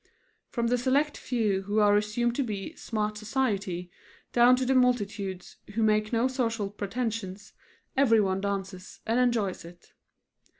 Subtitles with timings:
[0.49, 3.91] From the select few who are assumed to be "smart society,"
[4.33, 7.53] down to the multitudes who make no social pretentions,
[7.95, 9.93] everyone dances, and enjoys it.